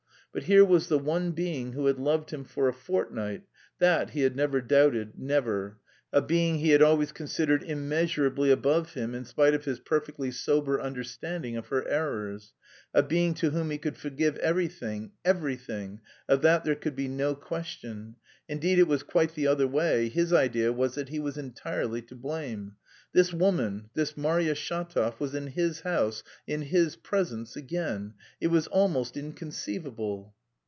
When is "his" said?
9.65-9.81, 20.07-20.31, 25.47-25.81, 26.63-26.95